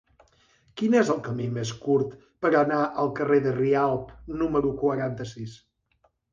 Quin 0.79 0.95
és 1.01 1.11
el 1.15 1.19
camí 1.27 1.45
més 1.57 1.73
curt 1.83 2.15
per 2.47 2.51
anar 2.63 2.81
al 3.05 3.13
carrer 3.21 3.39
de 3.45 3.55
Rialb 3.61 4.19
número 4.43 4.75
quaranta-sis? 4.85 5.59